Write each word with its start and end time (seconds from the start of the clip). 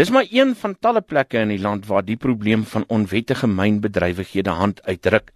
Dis 0.00 0.08
maar 0.10 0.24
een 0.32 0.54
van 0.56 0.72
talle 0.80 1.02
plekke 1.04 1.42
in 1.44 1.50
die 1.52 1.60
land 1.60 1.84
waar 1.84 2.04
die 2.04 2.16
probleem 2.16 2.62
van 2.64 2.86
onwettige 2.88 3.44
mynbedrywighede 3.46 4.54
hand 4.56 4.78
uitdruk. 4.88 5.28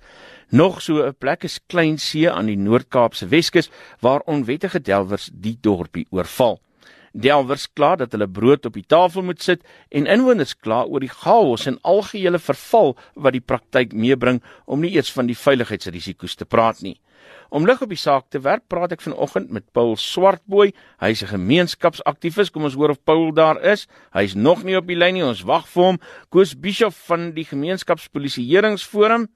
Nog 0.49 0.81
so 0.83 1.05
'n 1.05 1.17
plek 1.19 1.45
is 1.45 1.61
Kleinsee 1.67 2.31
aan 2.31 2.47
die 2.47 2.57
Noord-Kaapse 2.57 3.29
Weskus 3.29 3.71
waar 4.01 4.21
onwettige 4.25 4.81
delwers 4.81 5.29
die 5.33 5.59
dorpie 5.61 6.07
oorval. 6.11 6.61
Delwers 7.15 7.69
kla 7.71 7.95
dat 7.97 8.13
hulle 8.13 8.27
brood 8.27 8.67
op 8.67 8.75
die 8.75 8.87
tafel 8.87 9.23
moet 9.23 9.43
sit 9.43 9.63
en 9.95 10.09
inwoners 10.11 10.57
kla 10.59 10.83
oor 10.83 11.01
die 11.01 11.13
chaos 11.13 11.69
en 11.71 11.79
algehele 11.87 12.41
verval 12.43 12.97
wat 13.15 13.37
die 13.37 13.45
praktyk 13.45 13.95
meebring 13.95 14.43
om 14.67 14.83
nie 14.83 14.91
eers 14.97 15.13
van 15.15 15.31
die 15.31 15.39
veiligheidsrisiko's 15.39 16.35
te 16.35 16.45
praat 16.45 16.83
nie. 16.83 16.99
Om 17.55 17.69
lig 17.69 17.83
op 17.85 17.93
die 17.93 18.01
saak 18.01 18.27
te 18.35 18.41
werp, 18.43 18.65
praat 18.69 18.97
ek 18.97 19.05
vanoggend 19.05 19.53
met 19.55 19.67
Paul 19.77 19.95
Swartboy. 20.01 20.73
Hy's 20.99 21.23
'n 21.23 21.39
gemeenskapsaktivis. 21.39 22.51
Kom 22.51 22.65
ons 22.65 22.75
hoor 22.75 22.91
of 22.91 23.05
Paul 23.05 23.33
daar 23.33 23.63
is. 23.63 23.87
Hy's 24.13 24.35
nog 24.35 24.65
nie 24.65 24.77
op 24.77 24.87
die 24.87 24.97
lyn 24.97 25.15
nie. 25.15 25.23
Ons 25.23 25.47
wag 25.47 25.69
vir 25.69 25.83
hom. 25.83 25.99
Koos 26.31 26.55
Bischoff 26.55 27.07
van 27.07 27.33
die 27.33 27.45
Gemeenskapspolisieeringsforum. 27.45 29.29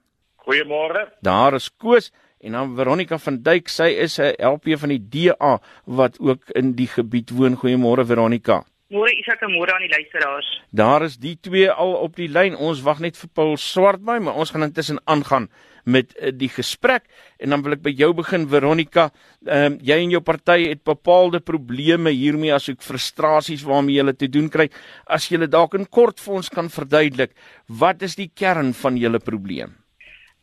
Goeiemôre. 0.44 1.12
Daar 1.22 1.54
is 1.54 1.70
Koos 1.70 2.10
en 2.40 2.52
dan 2.52 2.74
Veronica 2.76 3.18
van 3.18 3.42
Duyk. 3.42 3.68
Sy 3.68 3.88
is 4.06 4.18
'n 4.18 4.34
LP 4.38 4.78
van 4.78 4.88
die 4.88 5.02
DA 5.08 5.60
wat 5.84 6.18
ook 6.20 6.50
in 6.54 6.74
die 6.74 6.88
gebied 6.88 7.30
woon. 7.30 7.56
Goeiemôre 7.56 8.06
Veronica. 8.06 8.64
Môre 8.88 9.12
Isak 9.12 9.42
en 9.44 9.50
môre 9.52 9.74
aan 9.74 9.82
die 9.84 9.90
luisteraars. 9.92 10.46
Daar 10.72 11.02
is 11.04 11.18
die 11.20 11.36
twee 11.44 11.68
al 11.68 11.90
op 11.92 12.14
die 12.16 12.28
lyn. 12.28 12.54
Ons 12.56 12.80
wag 12.80 13.02
net 13.04 13.18
vir 13.20 13.28
Paul 13.36 13.58
Swartboy, 13.60 14.16
maar 14.24 14.38
ons 14.40 14.48
gaan 14.50 14.64
intussen 14.64 15.00
aangaan 15.04 15.50
met 15.84 16.14
uh, 16.16 16.30
die 16.32 16.48
gesprek 16.48 17.04
en 17.36 17.52
dan 17.52 17.62
wil 17.64 17.76
ek 17.76 17.82
by 17.84 17.92
jou 17.92 18.14
begin 18.16 18.46
Veronica. 18.48 19.10
Ehm 19.44 19.74
um, 19.74 19.76
jy 19.84 19.98
en 20.04 20.14
jou 20.16 20.22
party 20.24 20.70
het 20.70 20.80
bepaalde 20.88 21.40
probleme 21.44 22.14
hiermee 22.16 22.54
as 22.54 22.70
ook 22.72 22.80
frustrasies 22.80 23.66
waarmee 23.68 24.00
jy 24.00 24.14
te 24.16 24.30
doen 24.32 24.48
kry. 24.48 24.70
As 25.04 25.28
jy 25.28 25.44
dalk 25.44 25.76
in 25.76 25.84
kort 25.84 26.20
vir 26.24 26.40
ons 26.40 26.48
kan 26.48 26.72
verduidelik, 26.72 27.36
wat 27.68 28.02
is 28.02 28.16
die 28.16 28.30
kern 28.34 28.72
van 28.72 28.96
julle 28.96 29.20
probleem? 29.20 29.76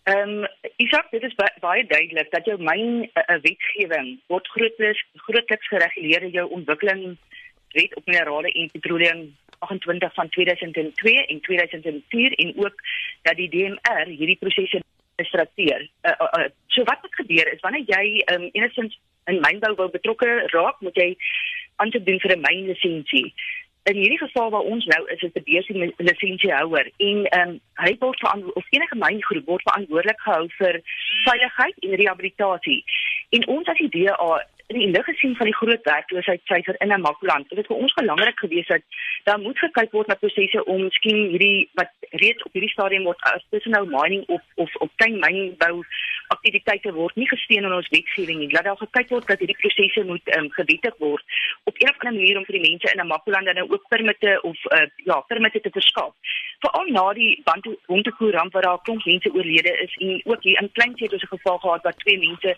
Ehm 0.05 0.29
um, 0.29 0.47
Isak, 0.77 1.07
dit 1.11 1.23
is 1.23 1.35
baie 1.59 1.85
duidelik 1.87 2.27
dat 2.31 2.45
jou 2.45 2.57
myn 2.61 3.07
uh, 3.07 3.37
wetgewing 3.41 4.09
word 4.29 4.47
grootliks 4.53 5.01
grootliks 5.27 5.71
gereguleer 5.71 6.21
in 6.27 6.33
jou 6.35 6.45
ontwikkeling 6.57 7.15
wet 7.73 7.95
op 7.97 8.05
minerale 8.05 8.51
en 8.51 8.69
petroleum 8.71 9.23
28 9.65 10.13
van 10.13 10.29
2002 10.29 11.25
en 11.25 11.41
2004 11.41 12.37
en 12.43 12.53
ook 12.57 12.85
dat 13.21 13.35
die 13.41 13.49
DMR 13.49 14.05
hierdie 14.05 14.37
prosesse 14.43 14.83
administreer. 15.15 15.89
Uh, 16.03 16.11
uh, 16.11 16.29
uh, 16.37 16.45
so 16.67 16.83
wat 16.83 17.01
het 17.01 17.15
gebeur 17.15 17.53
is 17.53 17.65
wanneer 17.65 17.89
jy 17.89 18.23
um, 18.35 18.49
enigstens 18.51 18.99
in 19.25 19.41
mynbou 19.41 19.73
wil 19.75 19.89
betrokke 19.89 20.29
raak, 20.53 20.85
moet 20.85 21.01
jy 21.01 21.15
aansoek 21.81 22.05
doen 22.05 22.19
vir 22.19 22.35
'n 22.35 22.45
mynlisensie. 22.45 23.33
In 23.85 23.95
hierdie 23.95 24.17
geval 24.17 24.49
waar 24.49 24.65
ons 24.73 24.85
nou 24.85 25.01
is, 25.07 25.21
is 25.21 25.31
dit 25.33 25.35
'n 25.35 25.43
besighede 25.49 25.93
lisensiehouer 25.97 26.87
en 26.97 27.25
ehm 27.25 27.49
um, 27.49 27.59
hy 27.85 27.95
word 27.99 28.23
of 28.53 28.65
enige 28.69 28.95
myngroep 28.95 29.45
word 29.45 29.61
verantwoordelik 29.67 30.21
gehou 30.21 30.47
vir 30.57 30.81
veiligheid 31.25 31.75
en 31.79 31.95
rehabilitasie. 32.01 32.83
En 33.29 33.47
ons 33.47 33.67
as 33.67 33.77
die 33.77 33.89
DA 33.89 34.31
in 34.67 34.79
die 34.79 34.89
lig 34.89 35.05
gesien 35.05 35.35
van 35.35 35.45
die 35.45 35.55
groot 35.55 35.83
werkloosheidsyfer 35.83 36.75
in 36.77 36.87
Namakoland. 36.87 37.49
Dit 37.49 37.57
het 37.57 37.67
vir 37.69 37.77
ons 37.77 37.93
belangrik 37.93 38.39
gewees 38.39 38.67
dat 38.67 38.81
daar 39.23 39.39
moet 39.39 39.59
gekyk 39.59 39.91
word 39.91 40.07
na 40.07 40.17
prosesse 40.21 40.63
om 40.65 40.81
miskien 40.87 41.21
hierdie 41.33 41.69
wat 41.73 41.91
reeds 42.09 42.43
op 42.43 42.57
hierdie 42.57 42.73
stadium 42.73 43.05
word 43.09 43.21
as 43.33 43.45
tussen 43.49 43.77
nou 43.77 43.85
mining 43.85 44.25
of 44.27 44.41
of 44.55 44.75
op 44.75 44.91
klein 44.95 45.19
mynbou 45.21 45.83
aktiwiteite 46.45 46.93
word 46.93 47.15
nie 47.17 47.27
gesteun 47.27 47.65
in 47.65 47.73
ons 47.73 47.89
wetgewing 47.89 48.39
nie. 48.39 48.51
Laat 48.53 48.67
daar 48.69 48.77
gekyk 48.77 49.09
word 49.09 49.27
dat 49.27 49.41
hierdie 49.41 49.57
prosesse 49.57 50.03
moet 50.05 50.29
um, 50.37 50.49
gewettig 50.53 50.95
word 51.01 51.23
op 51.65 51.77
'n 51.77 51.89
of 51.89 51.99
ander 51.99 52.13
manier 52.13 52.37
om 52.37 52.45
vir 52.45 52.57
die 52.59 52.69
mense 52.69 52.91
in 52.91 52.97
Namakoland 52.97 53.45
dan 53.45 53.71
ook 53.71 53.87
permitte 53.89 54.41
of 54.41 54.57
uh, 54.77 54.87
ja, 55.09 55.19
permitte 55.27 55.61
te 55.61 55.69
verskaf. 55.69 56.13
Veral 56.59 56.87
na 56.91 57.13
die 57.13 57.41
Bantu 57.43 57.75
Hontekoer 57.85 58.33
ramp 58.33 58.53
waar 58.53 58.61
daar 58.61 58.81
klomp 58.81 59.05
mense 59.05 59.33
oorlede 59.33 59.73
is 59.85 59.95
en 59.97 60.21
ook 60.23 60.43
hier 60.43 60.61
in 60.61 60.71
Kleinseet 60.71 61.11
het 61.11 61.13
ons 61.13 61.23
'n 61.23 61.35
geval 61.35 61.57
gehad 61.57 61.83
waar 61.83 61.97
twee 61.97 62.19
mense 62.19 62.57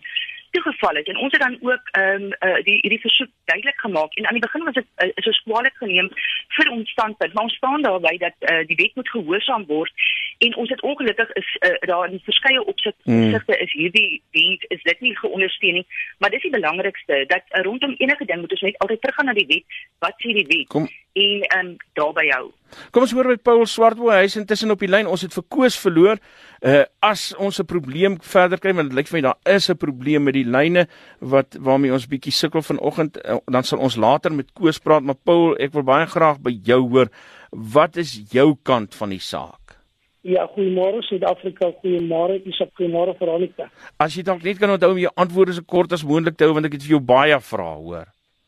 toegeval 0.51 0.95
het. 0.95 1.07
En 1.07 1.17
ons 1.17 1.31
het 1.31 1.41
dan 1.41 1.57
ook 1.61 1.83
ehm 1.91 2.23
um, 2.23 2.35
uh, 2.39 2.63
die 2.63 2.77
hierdie 2.81 2.99
versoek 2.99 3.29
duidelik 3.45 3.79
gemaak. 3.79 4.13
En 4.13 4.25
aan 4.25 4.37
die 4.39 4.45
begin 4.47 4.63
was 4.63 4.73
dit 4.73 4.87
uh, 4.97 5.09
so 5.15 5.31
swaarlik 5.31 5.75
geneem 5.75 6.09
vir 6.47 6.71
ons 6.71 6.89
standpunt. 6.89 7.33
Maar 7.33 7.43
ons 7.43 7.55
staan 7.55 7.81
daarby 7.81 8.17
dat 8.17 8.35
uh, 8.39 8.67
die 8.67 8.75
wet 8.75 8.95
moet 8.95 9.09
gehoorsaam 9.09 9.65
word. 9.65 9.91
En 10.37 10.55
ons 10.55 10.69
het 10.69 10.81
ongelukkig 10.81 11.31
is 11.31 11.57
uh, 11.59 11.77
daar 11.79 12.11
in 12.11 12.21
verskeie 12.23 12.65
opsigte 12.65 13.11
mm. 13.11 13.33
is 13.57 13.73
hierdie 13.73 14.21
wet 14.31 14.65
is 14.67 14.81
dit 14.83 14.99
nie 14.99 15.17
geondersteun 15.17 15.73
nie 15.73 15.85
maar 16.17 16.29
dis 16.29 16.41
die 16.41 16.51
belangrikste 16.51 17.23
dat 17.27 17.43
uh, 17.51 17.61
rondom 17.61 17.95
enige 17.97 18.25
ding 18.25 18.39
moet 18.39 18.51
ons 18.51 18.65
net 18.67 18.77
altyd 18.77 19.01
teruggaan 19.01 19.25
na 19.25 19.33
die 19.37 19.47
wet 19.53 19.79
wat 20.03 20.15
sê 20.21 20.33
die 20.37 20.47
wet 20.47 20.69
Kom. 20.69 20.87
en 21.17 21.43
ehm 21.47 21.65
um, 21.65 21.75
daarby 21.97 22.29
hou 22.35 22.51
Kom 22.91 23.05
ons 23.05 23.13
hoor 23.15 23.29
by 23.31 23.37
Paul 23.41 23.65
Swartboy 23.69 24.17
hy 24.17 24.27
is 24.27 24.37
intussen 24.39 24.73
op 24.73 24.81
die 24.83 24.89
lyn. 24.89 25.07
Ons 25.09 25.23
het 25.25 25.35
vir 25.35 25.45
Koos 25.53 25.77
verloor. 25.79 26.19
Uh, 26.57 26.83
as 27.05 27.29
ons 27.37 27.59
'n 27.61 27.65
probleem 27.69 28.17
verder 28.21 28.59
kry 28.59 28.73
want 28.73 28.89
dit 28.89 28.97
lyk 28.97 29.07
vir 29.07 29.17
my 29.17 29.23
daar 29.29 29.55
is 29.55 29.69
'n 29.69 29.77
probleem 29.77 30.23
met 30.23 30.33
die 30.33 30.43
lyne 30.43 30.87
wat 31.21 31.55
waarmee 31.59 31.93
ons 31.93 32.07
bietjie 32.07 32.33
sukkel 32.33 32.61
vanoggend 32.61 33.17
uh, 33.23 33.37
dan 33.45 33.63
sal 33.63 33.79
ons 33.79 33.95
later 33.95 34.31
met 34.33 34.51
Koos 34.53 34.79
praat. 34.79 35.03
Maar 35.03 35.15
Paul 35.23 35.55
ek 35.59 35.73
wil 35.73 35.83
baie 35.83 36.05
graag 36.05 36.39
by 36.41 36.51
jou 36.63 36.81
hoor. 36.89 37.09
Wat 37.51 37.97
is 37.97 38.21
jou 38.31 38.57
kant 38.63 38.95
van 38.95 39.09
die 39.09 39.19
saak? 39.19 39.77
Ja, 40.23 40.45
goeiemôre 40.45 41.01
Suid-Afrika, 41.03 41.71
goeiemôre 41.81 42.41
Isak, 42.43 42.69
goeiemôre 42.75 43.15
Veronica. 43.17 43.69
As 43.97 44.15
jy 44.15 44.23
dalk 44.23 44.43
net 44.43 44.59
kan 44.59 44.69
onthou 44.69 44.91
om 44.91 44.97
jou 44.97 45.11
antwoorde 45.15 45.53
so 45.53 45.61
kort 45.63 45.93
as 45.93 46.03
moontlik 46.03 46.35
te 46.35 46.43
hou 46.43 46.53
want 46.53 46.65
ek 46.65 46.73
het 46.73 46.83
vir 46.83 46.97
jou 46.97 46.99
baie 46.99 47.39
vrae 47.39 47.77
hoor. 47.77 48.07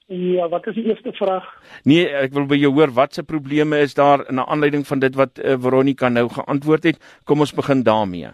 Ja, 0.09 0.47
wat 0.49 0.65
is 0.67 0.73
die 0.73 0.87
eerste 0.89 1.11
vraag? 1.13 1.45
Nee, 1.85 2.07
ek 2.09 2.31
wil 2.33 2.47
by 2.49 2.57
jou 2.57 2.71
hoor 2.73 2.89
wat 2.97 3.13
se 3.13 3.21
probleme 3.23 3.77
is 3.85 3.93
daar 3.93 4.23
na 4.33 4.47
aanleiding 4.49 4.81
van 4.87 5.03
dit 5.03 5.13
wat 5.13 5.37
uh, 5.37 5.53
Veronica 5.61 6.09
nou 6.09 6.23
geantwoord 6.33 6.87
het. 6.89 7.03
Kom 7.29 7.45
ons 7.45 7.53
begin 7.53 7.83
daarmee. 7.85 8.31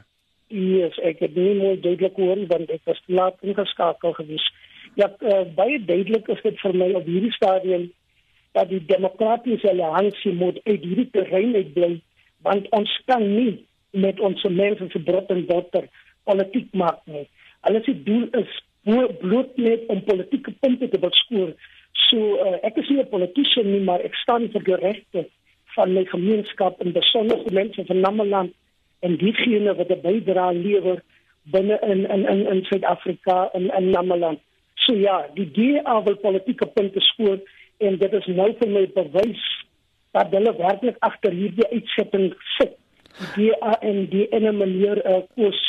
Yes, 0.48 0.96
ek 1.04 1.20
het 1.26 1.36
nie 1.36 1.58
mooi 1.60 1.76
duidelik 1.84 2.16
hoor 2.16 2.40
want 2.48 2.72
ek 2.72 2.80
was 2.88 3.02
laat 3.12 3.44
ingeskakel 3.44 4.16
gewees. 4.16 4.46
Ja, 4.96 5.10
uh, 5.20 5.44
baie 5.58 5.82
duidelik 5.84 6.32
is 6.32 6.40
dit 6.48 6.64
vir 6.64 6.78
my 6.80 6.90
op 6.96 7.12
hierdie 7.12 7.34
stadium 7.36 7.90
dat 8.56 8.72
die 8.72 8.80
demokratiese 8.88 9.74
alliansie 9.74 10.32
moet 10.32 10.62
uit 10.64 10.80
hierdie 10.80 11.10
terrein 11.12 11.58
uitbly 11.60 11.98
want 12.48 12.72
ons 12.78 12.92
kan 13.12 13.26
nie 13.26 13.66
met 13.92 14.20
ons 14.24 14.48
mense 14.48 14.88
se 14.94 15.04
brood 15.04 15.28
en 15.34 15.44
botter 15.50 15.90
politiek 16.24 16.72
maak 16.72 17.04
nie. 17.12 17.28
Alles 17.68 17.84
die 17.90 18.00
doel 18.08 18.30
is 18.40 18.62
bloot 19.20 19.58
net 19.58 19.88
om 19.90 20.04
politieke 20.04 20.54
punte 20.62 20.90
te 20.90 21.00
beskoor. 21.00 21.54
So 22.08 22.18
uh, 22.38 22.58
ek 22.68 22.78
is 22.78 22.90
nie 22.90 23.02
'n 23.02 23.10
politikus 23.10 23.56
nie, 23.66 23.82
maar 23.82 24.00
ek 24.00 24.16
staan 24.16 24.50
vir 24.54 24.64
die 24.64 24.80
regte 24.82 25.26
van 25.76 25.94
my 25.94 26.06
gemeenskap 26.06 26.82
en 26.82 26.94
besonder 26.94 27.44
die 27.44 27.56
mense 27.56 27.86
van 27.86 28.00
Namaland 28.00 28.54
en 29.00 29.18
diegene 29.18 29.76
wat 29.76 29.90
'n 29.90 30.02
bydrae 30.02 30.54
lewer 30.54 31.02
binne 31.52 31.80
in 31.82 32.06
in 32.10 32.26
in 32.30 32.48
in 32.48 32.64
Suid-Afrika 32.66 33.50
en 33.54 33.70
in 33.78 33.90
Namaland. 33.90 34.40
So 34.76 34.94
ja, 34.94 35.28
die 35.34 35.52
DA 35.52 36.04
wil 36.04 36.18
politieke 36.18 36.66
punte 36.66 37.00
skoor 37.00 37.40
en 37.78 37.98
dit 37.98 38.14
is 38.14 38.26
nou 38.26 38.54
vir 38.60 38.70
my 38.70 38.86
bewys 38.94 39.46
dat 40.12 40.32
hulle 40.32 40.56
werklik 40.58 40.98
agter 41.00 41.32
hierdie 41.32 41.68
uitsetting 41.72 42.34
sit. 42.58 42.78
Die 43.36 43.50
DA 43.52 43.78
en 43.82 44.06
die 44.10 44.28
en 44.30 44.44
'n 44.44 44.58
manier 44.58 45.02
uh, 45.06 45.22
koers 45.36 45.64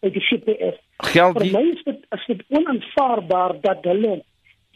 by 0.00 0.10
die 0.10 0.24
CPF. 0.28 0.78
Geld 1.00 1.38
die 1.40 1.50
Vir 1.50 1.60
my 1.60 1.70
is 1.72 1.84
dit 1.84 2.02
as 2.08 2.26
dit 2.26 2.42
onaanvaarbaar 2.48 3.56
dat 3.60 3.86
hulle 3.88 4.18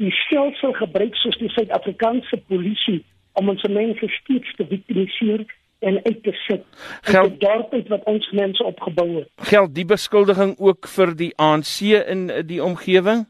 die 0.00 0.12
stelsel 0.24 0.72
gebruik 0.72 1.16
soos 1.20 1.36
die 1.38 1.50
Suid-Afrikaanse 1.54 2.40
polisie 2.48 3.02
om 3.38 3.50
ons 3.52 3.62
mense 3.70 4.08
steeds 4.20 4.54
te 4.58 4.66
viktimiseer 4.70 5.44
en 5.84 6.00
uit 6.04 6.22
te 6.22 6.32
sit. 6.46 6.64
Geld 7.02 7.40
daaruit 7.40 7.88
wat 7.92 8.06
ons 8.10 8.30
mense 8.30 8.64
opgebou 8.64 9.08
het. 9.18 9.28
Geld 9.50 9.74
die 9.74 9.84
beskuldiging 9.84 10.56
ook 10.58 10.88
vir 10.96 11.14
die 11.18 11.32
ANC 11.36 11.80
in 12.00 12.26
die 12.48 12.62
omgewing? 12.62 13.26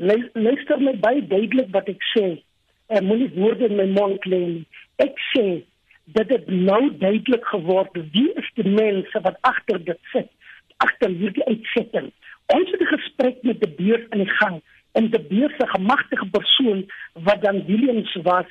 Luister 0.00 0.80
my 0.80 0.94
baie 1.00 1.24
duidelik 1.26 1.72
wat 1.74 1.88
ek 1.92 2.04
sê. 2.12 2.26
Ek 2.90 3.04
moenie 3.06 3.30
woorde 3.36 3.68
in 3.70 3.78
my 3.78 3.86
mond 3.94 4.24
lê 4.28 4.40
nie. 4.44 4.66
Ek 5.00 5.16
sê 5.32 5.62
dat 6.16 6.28
dit 6.28 6.46
nou 6.50 6.90
duidelik 6.98 7.44
geword 7.52 7.94
het 7.94 8.08
wie 8.14 8.28
is 8.40 8.48
die 8.58 8.66
mense 8.66 9.22
wat 9.22 9.38
agter 9.46 9.78
dit 9.84 10.00
sit 10.12 10.30
agter 10.86 11.12
hierdie 11.22 11.46
uitsetting. 11.46 12.10
Ons 12.56 12.70
het 12.70 12.80
'n 12.80 12.94
gesprek 12.96 13.36
met 13.42 13.60
die 13.60 13.74
beurs 13.80 14.06
in 14.10 14.18
die 14.24 14.34
gang 14.40 14.62
en 14.92 15.10
die 15.10 15.26
beurs 15.32 15.54
se 15.58 15.66
gemagtigde 15.66 16.30
persoon 16.30 16.90
wat 17.12 17.42
dan 17.42 17.64
Williams 17.66 18.14
was, 18.22 18.50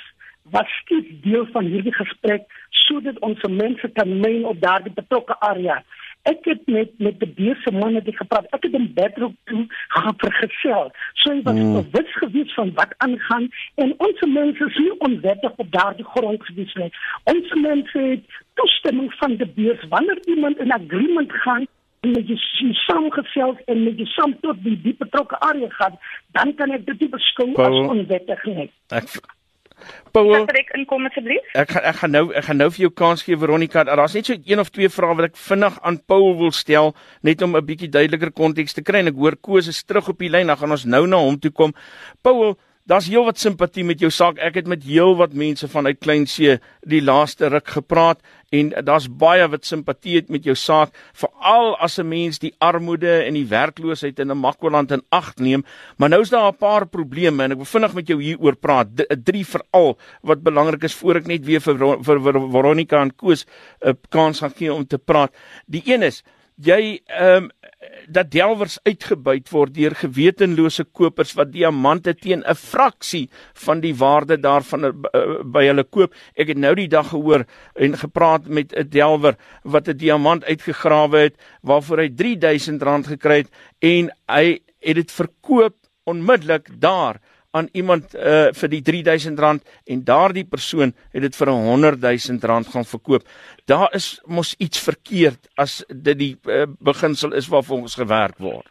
was 0.51 0.69
steeds 0.81 1.11
deel 1.21 1.45
van 1.51 1.65
hierdie 1.65 1.93
gesprek 1.93 2.43
sodat 2.69 3.19
ons 3.19 3.41
mense 3.41 3.89
kan 3.93 4.19
meen 4.19 4.45
op 4.45 4.61
daardie 4.61 4.93
betrokke 4.93 5.39
area. 5.39 5.83
Ek 6.27 6.45
het 6.45 6.65
met 6.67 6.91
met 6.97 7.19
die 7.19 7.29
beurs 7.37 7.61
se 7.63 7.71
manne 7.71 8.01
dit 8.03 8.15
gepraat. 8.15 8.47
Ek 8.55 8.63
het 8.63 8.73
in 8.73 8.89
bedrock 8.93 9.35
toe 9.43 9.65
gaan 9.87 10.17
vergesel. 10.17 10.91
So 11.13 11.31
hy 11.31 11.41
was 11.47 11.59
mm. 11.59 11.73
bewus 11.77 12.11
gewees 12.21 12.53
van 12.53 12.73
wat 12.75 12.93
aangaan 12.97 13.47
en 13.75 13.93
ons 13.97 14.21
mense 14.27 14.65
is 14.65 14.77
nie 14.77 14.99
onwettig 15.07 15.63
op 15.63 15.71
daardie 15.71 16.05
grond 16.15 16.45
gewees 16.49 16.73
nie. 16.81 16.91
Ons 17.23 17.53
mense 17.61 18.05
het 18.11 18.39
toestemming 18.53 19.13
van 19.21 19.35
die 19.41 19.51
beurs 19.59 19.85
wanneer 19.89 20.19
iemand 20.25 20.59
in 20.59 20.75
agreement 20.75 21.33
gaan 21.45 21.67
met 22.01 22.29
jy 22.29 22.37
saamgesels 22.85 23.59
en 23.67 23.83
met 23.83 23.99
jy 23.99 24.05
saam 24.13 24.35
tot 24.43 24.61
die 24.63 24.77
die 24.83 24.95
betrokke 24.99 25.39
area 25.45 25.67
gaan, 25.79 25.97
dan 26.37 26.55
kan 26.55 26.71
ek 26.71 26.85
dit 26.85 27.05
nie 27.05 27.11
beskou 27.15 27.49
as 27.65 27.81
onwettig 27.89 28.45
nie. 28.45 28.69
Ek 28.95 29.19
Paul, 30.11 30.33
ek 30.35 30.71
inkom 30.75 31.05
asseblief? 31.07 31.45
Ek 31.57 31.69
gaan 31.71 31.85
ek 31.87 31.99
gaan 32.01 32.11
nou 32.15 32.23
ek 32.35 32.47
gaan 32.47 32.59
nou 32.59 32.69
vir 32.73 32.83
jou 32.85 32.91
kans 33.01 33.23
gee 33.23 33.37
Veronica. 33.39 33.85
Daar's 33.87 34.15
net 34.17 34.29
so 34.29 34.35
een 34.35 34.59
of 34.59 34.71
twee 34.75 34.89
vrae 34.91 35.15
wat 35.15 35.29
ek 35.29 35.37
vinnig 35.39 35.77
aan 35.85 35.99
Paul 36.09 36.33
wil 36.39 36.51
stel 36.55 36.93
net 37.23 37.41
om 37.45 37.55
'n 37.55 37.65
bietjie 37.65 37.91
duideliker 37.91 38.31
konteks 38.31 38.73
te 38.73 38.83
kry 38.83 38.99
en 38.99 39.11
ek 39.11 39.19
hoor 39.19 39.37
Koos 39.37 39.67
is 39.67 39.83
terug 39.83 40.09
op 40.09 40.19
die 40.19 40.29
lyn. 40.29 40.47
Dan 40.47 40.57
gaan 40.57 40.71
ons 40.71 40.85
nou 40.85 41.05
na 41.07 41.17
hom 41.17 41.39
toe 41.39 41.51
kom. 41.51 41.73
Paul, 42.21 42.57
Daar's 42.89 43.05
heelwat 43.05 43.37
simpatie 43.37 43.83
met 43.85 43.99
jou 44.01 44.09
saak. 44.09 44.39
Ek 44.41 44.55
het 44.57 44.69
met 44.69 44.81
heelwat 44.81 45.35
mense 45.37 45.67
vanuit 45.69 45.99
Kleinsee 46.01 46.55
die 46.89 47.01
laaste 47.05 47.51
ruk 47.53 47.67
gepraat 47.69 48.23
en 48.49 48.71
daar's 48.81 49.05
baie 49.21 49.45
wat 49.51 49.67
simpatie 49.69 50.15
het 50.17 50.31
met 50.33 50.47
jou 50.47 50.55
saak, 50.57 50.95
veral 51.13 51.75
as 51.77 51.99
'n 51.99 52.09
mens 52.09 52.39
die 52.39 52.55
armoede 52.57 53.11
en 53.27 53.35
die 53.37 53.45
werkloosheid 53.45 54.19
in 54.19 54.31
'n 54.31 54.37
Makwaland 54.37 54.91
in 54.91 55.03
ag 55.11 55.35
neem. 55.37 55.63
Maar 55.97 56.09
nou 56.09 56.21
is 56.21 56.29
daar 56.29 56.49
'n 56.49 56.57
paar 56.57 56.87
probleme 56.87 57.43
en 57.43 57.51
ek 57.51 57.57
wil 57.57 57.65
vinnig 57.65 57.93
met 57.93 58.07
jou 58.07 58.21
hieroor 58.21 58.55
praat. 58.55 58.87
Drie 59.23 59.45
veral 59.45 59.97
wat 60.23 60.41
belangrik 60.41 60.83
is 60.83 60.95
voor 60.95 61.15
ek 61.15 61.27
net 61.27 61.45
weer 61.45 61.61
vir, 61.61 61.77
vir, 61.77 62.19
vir 62.21 62.33
Veronica 62.51 63.01
en 63.01 63.15
Koos 63.15 63.45
'n 63.85 63.97
kans 64.09 64.39
gaan 64.39 64.53
gee 64.55 64.73
om 64.73 64.87
te 64.87 64.97
praat. 64.97 65.31
Die 65.67 65.83
een 65.85 66.01
is 66.01 66.23
jy 66.59 66.99
ehm 67.05 67.43
um, 67.43 67.51
dat 68.09 68.31
delwers 68.31 68.79
uitgebuit 68.83 69.49
word 69.53 69.73
deur 69.73 69.95
gewetenlose 69.95 70.83
kopers 70.83 71.33
wat 71.37 71.51
diamante 71.53 72.13
teen 72.13 72.43
'n 72.43 72.55
fraksie 72.55 73.29
van 73.65 73.79
die 73.79 73.95
waarde 73.95 74.37
daarvan 74.37 74.85
uh, 74.85 74.91
by 75.43 75.65
hulle 75.65 75.83
koop. 75.83 76.13
Ek 76.35 76.47
het 76.47 76.57
nou 76.57 76.75
die 76.75 76.87
dag 76.87 77.09
gehoor 77.09 77.45
en 77.75 77.97
gepraat 77.97 78.47
met 78.47 78.73
'n 78.73 78.89
delwer 78.89 79.35
wat 79.63 79.87
'n 79.87 79.97
diamant 79.97 80.43
uitgegrawe 80.43 81.17
het 81.17 81.35
waarvoor 81.61 81.97
hy 81.97 82.09
R3000 82.09 83.07
gekry 83.07 83.37
het 83.37 83.51
en 83.79 84.11
hy 84.27 84.59
het 84.79 84.95
dit 84.95 85.11
verkoop 85.11 85.75
onmiddellik 86.03 86.69
daar 86.79 87.21
aan 87.51 87.69
iemand 87.73 88.15
uh, 88.15 88.49
vir 88.53 88.69
die 88.69 88.81
R3000 88.81 89.39
en 89.89 90.03
daardie 90.05 90.45
persoon 90.45 90.93
het 91.13 91.21
dit 91.25 91.35
vir 91.35 91.49
'n 91.49 91.85
R100000 91.85 92.69
gaan 92.73 92.85
verkoop. 92.85 93.23
Daar 93.65 93.89
is 93.93 94.21
mos 94.25 94.55
iets 94.57 94.83
verkeerd 94.83 95.49
as 95.55 95.83
dit 95.87 96.17
die 96.17 96.35
uh, 96.45 96.67
beginsel 96.79 97.33
is 97.33 97.47
waarvoor 97.47 97.81
ons 97.81 97.95
gewerk 97.95 98.37
word. 98.37 98.69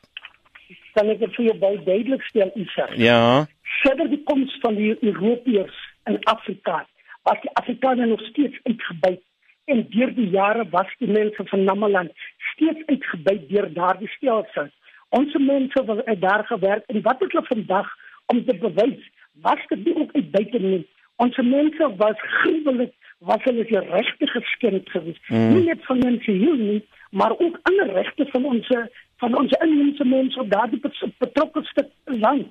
Kan 0.95 1.11
ek 1.11 1.19
dit 1.19 1.35
vir 1.35 1.45
jou 1.45 1.59
baie 1.59 1.83
duidelik 1.85 2.23
stel, 2.23 2.51
Isa? 2.55 2.89
Ja. 2.95 3.47
Sedert 3.83 4.11
die 4.11 4.23
koms 4.25 4.55
van 4.63 4.75
die 4.75 4.97
Europeërs 5.01 5.79
in 6.07 6.19
Afrika, 6.25 6.87
was 7.23 7.41
die 7.43 7.55
Afrikaners 7.55 8.09
nog 8.09 8.23
steeds 8.31 8.59
uitgebuit 8.63 9.23
en 9.65 9.87
deur 9.91 10.15
die 10.15 10.31
jare 10.31 10.65
was 10.71 10.91
die 10.99 11.11
mense 11.11 11.45
van 11.45 11.65
Namaland 11.65 12.11
steeds 12.55 12.83
uitgebuit 12.87 13.49
deur 13.49 13.73
daardie 13.75 14.09
stelsel. 14.09 14.71
Ons 15.09 15.35
mense 15.35 15.85
wat 15.85 16.07
daar 16.21 16.45
gewerk 16.47 16.85
en 16.87 17.03
wat 17.03 17.21
het 17.21 17.33
hulle 17.33 17.47
vandag 17.47 17.89
om 18.33 18.45
te 18.45 18.55
bewys 18.55 19.11
was 19.41 19.67
dit 19.67 19.85
nie 19.85 19.97
ook 19.97 20.13
uit 20.13 20.31
buite 20.31 20.59
nie. 20.59 20.87
Ons 21.17 21.37
mense 21.37 21.91
was 21.97 22.21
gruwelik, 22.21 22.93
was 23.19 23.43
hulle 23.43 23.65
se 23.67 23.79
regte 23.79 24.27
geskend 24.27 24.91
geweest. 24.91 25.29
Mm. 25.29 25.55
Nie 25.55 25.65
net 25.65 25.85
van 25.87 25.99
mense 25.99 26.31
hier 26.31 26.57
nie, 26.57 26.83
maar 27.11 27.35
ook 27.39 27.59
ander 27.63 27.93
regte 27.93 28.27
van 28.31 28.45
ons 28.45 28.71
van 29.19 29.39
ons 29.39 29.57
inheemse 29.65 30.05
mense 30.05 30.41
op 30.41 30.51
daardie 30.51 30.81
betrokke 31.19 31.65
stuk 31.65 31.91
land. 32.05 32.47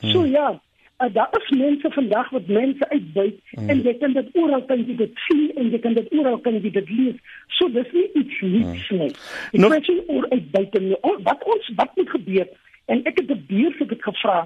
Mm. 0.00 0.10
So 0.10 0.24
ja, 0.24 0.60
uh, 0.98 1.08
daar 1.12 1.28
is 1.40 1.58
mense 1.58 1.90
vandag 1.90 2.30
wat 2.30 2.46
mense 2.46 2.88
uitbuit 2.88 3.40
mm. 3.50 3.68
en 3.68 3.82
jy 3.82 3.94
kan 3.98 4.12
dit 4.12 4.28
oral 4.32 4.64
kan 4.68 4.84
jy 4.86 4.96
dit 4.96 5.24
sien 5.28 5.50
en 5.56 5.70
jy 5.70 5.78
kan 5.78 5.94
dit 5.94 6.12
oral 6.18 6.40
kan 6.44 6.58
jy 6.60 6.70
dit 6.70 6.90
lees. 6.90 7.38
So 7.58 7.68
dis 7.72 7.92
nie 7.92 8.08
iets 8.12 8.40
niks 8.40 8.90
mm. 8.90 8.98
nie. 8.98 9.12
Ek 9.52 9.60
no. 9.60 9.72
weet 9.72 9.88
nie 9.88 10.04
oor 10.08 10.28
uitbuit 10.34 10.80
nie. 10.80 10.98
Wat 11.28 11.48
ons 11.54 11.72
wat 11.80 11.96
moet 11.96 12.10
gebeur 12.18 12.50
en 12.92 13.06
ek 13.08 13.22
het 13.22 13.30
die 13.32 13.44
buur 13.48 13.78
vir 13.78 13.94
dit 13.94 14.10
gevra 14.10 14.42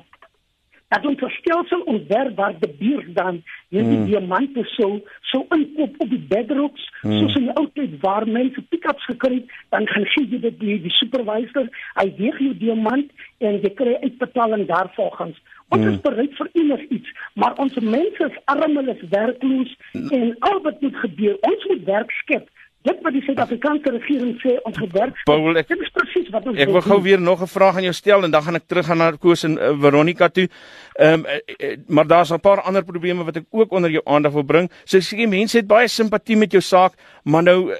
dat 0.88 1.06
ons 1.06 1.20
'n 1.20 1.30
stelsel 1.38 1.80
ontwerp 1.80 2.36
waar 2.36 2.54
die 2.58 2.74
bier 2.78 3.04
dan 3.14 3.42
hierdie 3.68 3.98
mm. 3.98 4.04
diamante 4.04 4.64
so 4.64 5.00
so 5.20 5.46
inkoop 5.48 5.94
op 5.98 6.08
die 6.08 6.24
bedrocks 6.28 6.84
mm. 7.02 7.18
soos 7.18 7.34
in 7.34 7.48
die 7.48 7.56
ou 7.56 7.66
tyd 7.72 8.00
waar 8.00 8.28
mense 8.28 8.62
pick-ups 8.68 9.04
gekry 9.04 9.34
het 9.34 9.50
dan 9.68 9.86
gaan 9.86 10.06
jy 10.14 10.38
dit 10.40 10.60
die, 10.60 10.80
die 10.82 10.96
supervisor 11.00 11.68
hy 11.94 12.06
weeg 12.16 12.38
jou 12.38 12.54
diamant 12.54 13.10
en 13.38 13.60
jy 13.62 13.72
kry 13.74 13.96
uitbetaling 14.02 14.66
daarvolgens 14.66 15.42
ons 15.68 15.82
mm. 15.82 15.88
is 15.92 16.00
bereid 16.00 16.36
vir 16.38 16.50
enigiets 16.52 17.10
maar 17.34 17.58
ons 17.58 17.74
mense 17.74 18.30
is 18.30 18.38
arm 18.44 18.76
hulle 18.76 18.94
is 18.94 19.08
werkloos 19.10 19.72
mm. 19.92 20.08
en 20.10 20.36
al 20.38 20.62
wat 20.68 20.80
moet 20.80 20.96
gebeur 20.96 21.36
ons 21.50 21.66
moet 21.72 21.84
werk 21.84 22.10
skep 22.22 22.48
Dit 22.86 22.98
wat 23.02 23.14
die 23.16 23.22
Suid-Afrikaanse 23.26 23.90
regering 23.90 24.34
sê 24.42 24.56
ons 24.68 24.76
gewerk. 24.78 25.18
Paul, 25.26 25.56
ek, 25.58 25.70
dit 25.72 25.80
is 25.82 25.90
presies 25.94 26.28
wat 26.34 26.44
ons 26.46 26.58
Ek 26.62 26.70
wil 26.70 26.84
gou 26.84 26.98
weer 27.02 27.20
nog 27.20 27.42
'n 27.42 27.50
vraag 27.50 27.76
aan 27.76 27.88
jou 27.88 27.94
stel 27.96 28.24
en 28.24 28.30
dan 28.30 28.42
gaan 28.42 28.58
ek 28.60 28.66
terug 28.66 28.86
gaan 28.86 28.98
na 28.98 29.10
Koos 29.16 29.42
en 29.44 29.58
uh, 29.58 29.72
Veronica 29.80 30.28
toe. 30.28 30.48
Ehm 30.94 31.12
um, 31.12 31.26
uh, 31.26 31.76
maar 31.88 32.06
daar's 32.06 32.30
'n 32.30 32.40
paar 32.40 32.60
ander 32.60 32.84
probleme 32.84 33.24
wat 33.24 33.36
ek 33.36 33.44
ook 33.50 33.72
onder 33.72 33.90
jou 33.90 34.02
aandag 34.04 34.32
wil 34.32 34.44
bring. 34.44 34.70
So 34.84 34.98
sê 34.98 35.28
mense 35.28 35.56
het 35.56 35.66
baie 35.66 35.88
simpatie 35.88 36.36
met 36.36 36.52
jou 36.52 36.62
saak, 36.62 36.92
maar 37.24 37.42
nou 37.42 37.72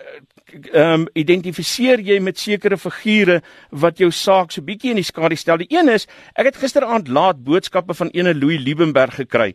ehm 0.73 1.01
um, 1.01 1.07
identifiseer 1.13 2.01
jy 2.01 2.21
met 2.21 2.39
sekere 2.39 2.77
figure 2.79 3.43
wat 3.71 3.99
jou 3.99 4.11
saak 4.11 4.51
so 4.51 4.63
bietjie 4.63 4.91
in 4.91 4.97
die 4.97 5.05
skadu 5.05 5.37
stel. 5.37 5.59
Die 5.59 5.71
een 5.71 5.89
is, 5.89 6.07
ek 6.35 6.45
het 6.45 6.57
gisteraand 6.57 7.09
laat 7.09 7.45
boodskappe 7.45 7.95
van 7.95 8.09
ene 8.13 8.35
Louis 8.35 8.61
Liebenberg 8.61 9.15
gekry 9.15 9.55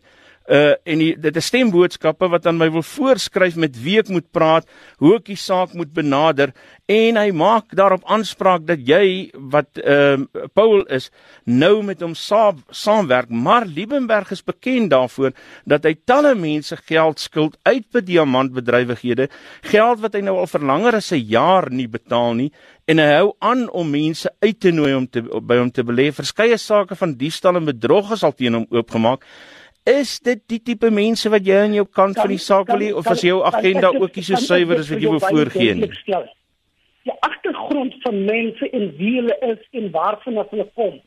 uh 0.50 0.74
en 0.84 0.98
die, 0.98 1.12
dit 1.18 1.36
is 1.36 1.46
stemboodskappe 1.46 2.28
wat 2.32 2.46
aan 2.46 2.58
my 2.58 2.68
wil 2.72 2.82
voorskryf 2.82 3.56
met 3.56 3.76
wie 3.82 3.98
ek 4.00 4.08
moet 4.08 4.26
praat, 4.34 4.66
hoe 4.98 5.16
ek 5.16 5.28
die 5.30 5.38
saak 5.38 5.74
moet 5.78 5.92
benader 5.94 6.52
en 6.90 7.16
hy 7.16 7.30
maak 7.30 7.70
daarop 7.78 8.02
aanspraak 8.10 8.66
dat 8.66 8.82
jy 8.86 9.30
wat 9.52 9.78
ehm 9.78 10.26
uh, 10.34 10.48
Paul 10.54 10.82
is 10.90 11.10
nou 11.44 11.82
met 11.82 12.02
hom 12.02 12.14
saam 12.18 12.62
saamwerk, 12.70 13.30
maar 13.30 13.66
Liebenberg 13.66 14.32
is 14.34 14.42
bekend 14.42 14.90
daarvoor 14.90 15.32
dat 15.64 15.86
hy 15.86 15.94
talle 16.04 16.34
mense 16.34 16.76
geld 16.88 17.20
skuld 17.20 17.56
uit 17.62 17.86
by 17.92 18.02
diamantbedrywighede, 18.04 19.28
geld 19.70 20.02
wat 20.02 20.14
hy 20.18 20.24
nou 20.26 20.36
al 20.42 20.50
vir 20.50 20.66
langer 20.72 20.98
as 20.98 21.12
'n 21.12 21.22
jaar 21.22 21.70
nie 21.70 21.88
betaal 21.88 22.34
nie 22.34 22.50
en 22.90 22.98
hy 22.98 23.08
hou 23.14 23.32
aan 23.38 23.68
om 23.70 23.90
mense 23.90 24.30
uit 24.42 24.60
te 24.60 24.72
nooi 24.74 24.94
om 24.94 25.06
te 25.06 25.22
by 25.22 25.58
hom 25.60 25.70
te 25.70 25.84
belê. 25.86 26.10
Verskeie 26.12 26.58
sake 26.58 26.96
van 26.98 27.14
diefstal 27.14 27.56
en 27.56 27.68
bedrog 27.70 28.12
is 28.12 28.24
al 28.26 28.34
teen 28.34 28.58
hom 28.58 28.66
oopgemaak. 28.70 29.24
Is 29.82 30.20
dit 30.22 30.38
die 30.46 30.60
tipe 30.62 30.92
mense 30.94 31.26
wat 31.32 31.42
jy 31.42 31.56
aan 31.58 31.72
jou 31.74 31.82
kant 31.88 32.14
kan, 32.14 32.22
van 32.22 32.30
die 32.30 32.42
saak 32.42 32.68
wil 32.70 32.84
hê 32.84 32.92
of 32.94 33.08
as 33.10 33.24
jou 33.26 33.40
agenda 33.42 33.88
kan, 33.90 34.04
ook 34.04 34.14
nie 34.14 34.22
so 34.22 34.38
suiwer 34.38 34.78
as 34.78 34.90
wat 34.92 35.00
jy 35.02 35.10
wil 35.10 35.22
voorgee 35.24 35.74
nie? 35.74 35.88
Die 37.02 37.16
agtergrond 37.26 37.96
van 38.04 38.20
mense 38.28 38.68
en 38.70 38.92
wie 39.00 39.16
hulle 39.16 39.34
is 39.48 39.64
en 39.80 39.88
waarvan 39.90 40.38
hulle 40.38 40.68
kom, 40.78 41.00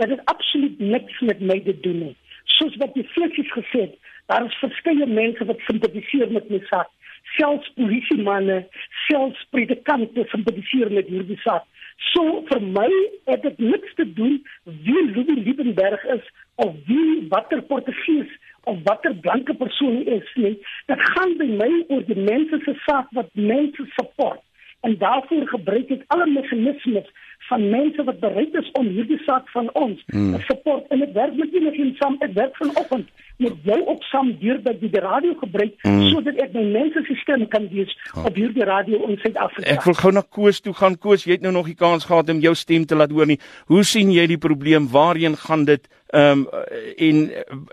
dit 0.00 0.14
het 0.14 0.22
absoluut 0.32 0.80
niks 0.80 1.20
met 1.28 1.44
my 1.44 1.58
te 1.66 1.74
doen 1.84 1.98
nie. 2.06 2.14
Soos 2.56 2.78
wat 2.80 2.96
die 2.96 3.04
fliksies 3.12 3.52
gesê 3.52 3.84
het, 3.84 3.98
daar 4.32 4.48
is 4.48 4.56
verskeie 4.64 5.06
mense 5.06 5.44
wat 5.44 5.60
simpatiseer 5.68 6.32
met 6.32 6.48
my 6.48 6.62
saak. 6.70 6.88
Selfs 7.36 7.68
polisiemanne, 7.76 8.62
selfs 9.10 9.44
predikante 9.52 10.24
simpatiseer 10.32 10.88
met 10.88 11.12
hierdie 11.12 11.40
saak. 11.44 11.68
So 12.10 12.40
vir 12.48 12.64
my 12.64 12.88
het 13.28 13.44
dit 13.44 13.60
niks 13.60 13.92
te 14.00 14.08
doen 14.16 14.40
wie 14.64 15.04
Louis 15.12 15.44
Liebenberg 15.44 16.08
is 16.16 16.24
of 16.54 16.74
wie 16.86 17.26
watter 17.28 17.62
Portugees 17.62 18.30
of 18.64 18.78
watter 18.84 19.14
blanke 19.14 19.54
persoon 19.54 20.06
is 20.06 20.28
nie. 20.34 20.56
Dit 20.86 21.00
gaan 21.14 21.36
by 21.38 21.48
my 21.58 21.70
oor 21.88 22.04
die 22.06 22.18
mense 22.18 22.60
se 22.64 22.74
saak 22.86 23.10
wat 23.18 23.30
mense 23.34 23.86
support. 23.98 24.40
En 24.82 24.96
daarvoor 24.98 25.46
gebruik 25.48 25.90
ek 25.94 26.06
alle 26.14 26.26
meganismes 26.26 27.10
van 27.48 27.68
mense 27.70 28.04
wat 28.04 28.20
bereid 28.20 28.54
is 28.54 28.70
om 28.78 28.86
hierdie 28.86 29.20
saak 29.26 29.48
van 29.54 29.70
ons 29.78 30.02
hmm. 30.10 30.38
support. 30.46 30.86
En 30.94 31.02
ek 31.06 31.14
werk 31.14 31.34
met 31.38 31.54
in 31.54 31.94
saam, 31.98 32.18
ek 32.26 32.34
werk 32.38 32.56
vanoggend 32.58 33.10
met 33.42 33.68
jou 33.68 33.78
op 33.92 34.02
saam 34.08 34.32
deur 34.40 34.60
dat 34.62 34.80
die 34.80 35.00
radio 35.00 35.34
gebruik 35.40 35.74
hmm. 35.84 36.08
sodat 36.12 36.38
ek 36.44 36.54
my 36.56 36.64
mense 36.76 37.02
se 37.06 37.16
stem 37.22 37.46
kan 37.52 37.68
wees 37.72 37.92
oh. 38.14 38.26
op 38.28 38.38
hierdie 38.38 38.66
radio 38.68 39.02
in 39.08 39.18
Suid-Afrika. 39.22 39.68
Ek 39.74 39.86
wil 39.88 39.98
gou 39.98 40.12
na 40.14 40.22
Koos 40.22 40.62
toe 40.64 40.74
gaan. 40.78 40.98
Koos, 40.98 41.26
jy 41.26 41.36
het 41.36 41.46
nou 41.46 41.54
nog 41.54 41.70
die 41.70 41.78
kans 41.78 42.06
gehad 42.08 42.30
om 42.32 42.42
jou 42.44 42.54
stem 42.58 42.86
te 42.88 42.98
laat 42.98 43.12
hoor 43.14 43.28
nie. 43.30 43.40
Hoe 43.72 43.84
sien 43.86 44.12
jy 44.14 44.26
die 44.30 44.40
probleem? 44.40 44.88
Waarheen 44.92 45.36
gaan 45.40 45.66
dit? 45.68 45.88
Ehm 46.12 46.42
um, 46.44 46.64
en 47.00 47.20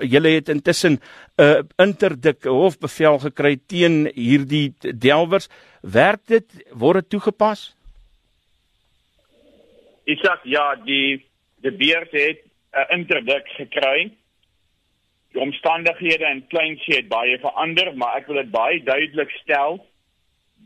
julle 0.08 0.30
het 0.38 0.50
intussen 0.50 0.94
'n 0.96 1.44
uh, 1.44 1.60
interdik 1.86 2.44
hofbevel 2.44 3.20
gekry 3.20 3.58
teen 3.68 4.12
hierdie 4.16 4.74
delwers. 4.80 5.50
Werk 5.82 6.22
dit? 6.28 6.48
Word 6.72 7.02
dit 7.02 7.10
toegepas? 7.10 7.76
Isak, 10.06 10.42
ja, 10.44 10.76
die 10.86 11.26
die 11.62 11.72
beurt 11.72 12.12
het 12.12 12.40
'n 12.72 13.00
interdik 13.00 13.48
gekry. 13.58 14.12
Die 15.34 15.42
omstandighede 15.42 16.26
in 16.26 16.48
Kleinsee 16.48 16.96
het 16.96 17.10
baie 17.10 17.38
verander, 17.40 17.94
maar 17.96 18.18
ek 18.18 18.28
wil 18.28 18.42
dit 18.42 18.52
baie 18.52 18.84
duidelik 18.84 19.32
stel 19.42 19.80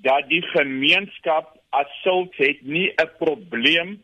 dat 0.03 0.27
die 0.29 0.41
gemeenskap 0.53 1.57
as 1.75 1.89
sulks 2.03 2.37
het 2.37 2.61
nie 2.61 2.89
'n 2.91 3.09
probleem 3.19 4.03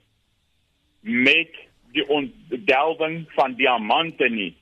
met 1.01 1.51
die 1.91 2.07
ontdelwing 2.07 3.25
van 3.35 3.55
diamante 3.55 4.29
nie. 4.29 4.55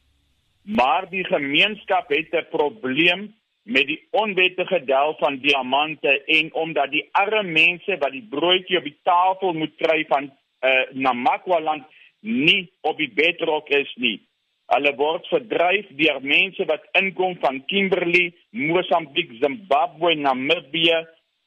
Maar 0.62 1.10
die 1.10 1.26
gemeenskap 1.26 2.10
het 2.10 2.32
'n 2.32 2.48
probleem 2.50 3.34
met 3.64 3.88
die 3.88 4.08
onwettige 4.12 4.84
del 4.84 5.16
van 5.20 5.40
diamante 5.40 6.24
en 6.24 6.54
omdat 6.54 6.92
die 6.92 7.10
arme 7.12 7.44
mense 7.44 7.98
wat 7.98 8.12
die 8.12 8.28
broodjie 8.30 8.78
op 8.78 8.84
die 8.84 8.98
tafel 9.04 9.54
moet 9.54 9.76
kry 9.76 10.06
van 10.08 10.32
uh, 10.62 10.84
Namakwa 10.92 11.60
land 11.60 11.84
nie 12.20 12.72
op 12.82 12.98
die 12.98 13.12
bedrock 13.14 13.70
is 13.70 13.94
nie. 13.96 14.22
Hulle 14.68 14.92
word 15.00 15.28
verdryf 15.32 15.88
deur 16.00 16.20
mense 16.22 16.66
wat 16.68 16.84
inkom 17.00 17.38
van 17.40 17.62
Kimberley, 17.72 18.34
Mosambiek, 18.52 19.32
Zimbabwe, 19.40 20.16
Namibië, 20.20 21.06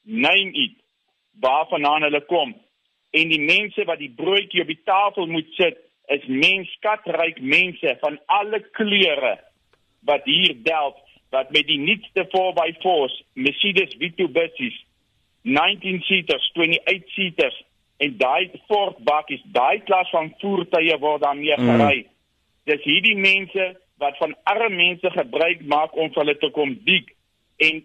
name 0.09 0.51
it, 0.57 0.79
waarvandaan 1.39 2.07
hulle 2.07 2.23
kom. 2.25 2.55
En 3.11 3.29
die 3.29 3.41
mense 3.41 3.85
wat 3.85 4.01
die 4.01 4.13
broodjie 4.17 4.63
op 4.63 4.71
die 4.71 4.81
tafel 4.87 5.29
moet 5.29 5.49
sit, 5.59 5.77
is 6.11 6.25
menskatryk 6.27 7.39
mense 7.41 7.93
van 8.01 8.17
alle 8.25 8.59
kleure 8.77 9.37
wat 10.09 10.25
hier 10.25 10.55
delf 10.65 10.97
wat 11.31 11.51
met 11.55 11.67
die 11.69 11.79
nuutste 11.79 12.25
4x4s, 12.27 13.21
Mercedes 13.33 13.93
Vito-bussies, 13.99 14.75
19 15.47 16.01
seaters, 16.01 16.49
28 16.53 17.13
seaters 17.15 17.61
en 18.03 18.17
daai 18.17 18.49
Ford 18.67 18.97
bakkies, 19.07 19.43
daai 19.55 19.79
klas 19.87 20.09
van 20.11 20.33
voertuie 20.41 20.97
word 20.99 21.23
daarmee 21.23 21.55
mm. 21.55 21.69
gery. 21.69 22.01
Mm. 22.01 22.10
Dis 22.71 22.83
hierdie 22.87 23.17
mense 23.19 23.73
wat 24.01 24.15
van 24.21 24.35
arme 24.49 24.69
mense 24.75 25.11
gebruik 25.13 25.65
maak 25.73 25.95
om 25.99 26.11
hulle 26.15 26.37
te 26.39 26.49
kom 26.55 26.71
bieg 26.85 27.09
en 27.67 27.81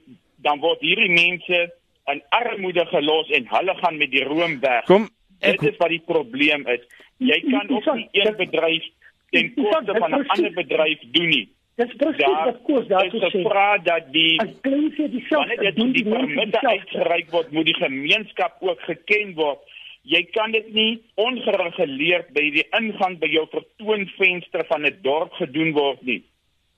dan 0.47 0.63
word 0.63 0.85
hierdie 0.85 1.11
mense 1.11 1.65
in 2.13 2.23
armoede 2.39 2.87
gelos 2.93 3.33
en 3.35 3.49
hulle 3.51 3.75
gaan 3.81 3.99
met 3.99 4.13
die 4.15 4.23
room 4.29 4.61
weg. 4.63 4.87
Kom, 4.87 5.09
ek... 5.41 5.59
dit 5.59 5.73
is 5.73 5.81
wat 5.83 5.93
die 5.93 6.05
probleem 6.07 6.63
is. 6.71 6.87
Jy 7.19 7.41
kan 7.49 7.73
ook 7.73 7.91
nie 7.99 8.09
een 8.23 8.39
bedryf 8.39 8.87
ten 9.35 9.53
koste 9.57 9.97
van 9.99 10.15
'n 10.15 10.27
ander 10.37 10.55
bedryf 10.61 11.03
doen 11.17 11.31
nie. 11.35 11.47
Dis 11.77 11.93
presies 12.01 12.45
wat 12.49 12.61
koers 12.69 12.87
daartoe 12.89 13.21
sê. 13.21 13.31
Dit 13.33 13.49
vra 13.49 13.71
dat 13.85 14.13
die 14.13 14.39
as 14.41 14.55
klein 14.65 14.93
vir 14.97 15.11
dieselfde 15.13 15.57
wanneer 15.57 15.75
dit 15.75 15.95
die 15.99 16.05
permitte 16.09 16.61
uitgereik 16.63 17.35
word, 17.35 17.51
moet 17.53 17.67
die 17.69 17.81
gemeenskap 17.81 18.57
ook 18.61 18.81
geken 18.81 19.35
word 19.35 19.75
jy 20.07 20.23
kan 20.31 20.53
dit 20.55 20.67
nie 20.75 21.03
ongereguleerd 21.19 22.31
by 22.37 22.45
die 22.55 22.65
ingang 22.79 23.19
by 23.23 23.31
jou 23.33 23.47
vertoonvenster 23.51 24.65
van 24.71 24.87
'n 24.87 24.99
dorp 25.03 25.33
gedoen 25.41 25.73
word 25.73 26.03
nie. 26.03 26.23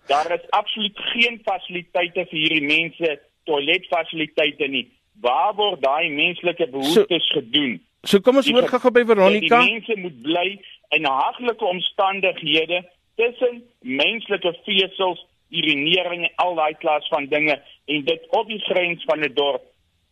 Daar 0.09 0.33
is 0.33 0.51
absoluut 0.51 0.99
geen 1.13 1.41
fasiliteite 1.45 2.25
vir 2.31 2.39
hierdie 2.39 2.65
mense, 2.65 3.21
toiletfasiliteite 3.45 4.69
nie. 4.69 4.89
Waar 5.21 5.55
word 5.55 5.83
daai 5.83 6.09
menslike 6.09 6.67
behoeftes 6.71 7.29
so, 7.29 7.41
gedoen? 7.41 7.81
So 8.03 8.21
kom 8.21 8.37
ons 8.37 8.51
hoor 8.51 8.69
gou 8.69 8.91
by 8.91 9.05
Veronica. 9.05 9.61
Die 9.61 9.73
mense 9.73 9.97
moet 9.97 10.23
bly 10.23 10.61
in 10.97 11.05
haglike 11.05 11.65
omstandighede 11.65 12.85
tussen 13.17 13.63
menslike 13.81 14.55
vesels, 14.65 15.27
urinering 15.51 16.25
en 16.25 16.33
al 16.37 16.55
daai 16.55 16.75
klas 16.79 17.09
van 17.09 17.27
dinge 17.27 17.61
en 17.87 18.05
dit 18.05 18.27
op 18.31 18.49
die 18.49 18.61
grens 18.71 19.05
van 19.05 19.21
'n 19.21 19.35
dorp. 19.35 19.65